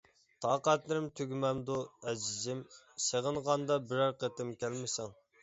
تاقەتلىرىم 0.43 1.09
تۈگىمەمدۇ، 1.19 1.75
ئەزىزىم، 2.07 2.65
سېغىنغاندا 3.09 3.79
بىرەر 3.93 4.19
قېتىم 4.25 4.57
كەلمىسەڭ. 4.65 5.17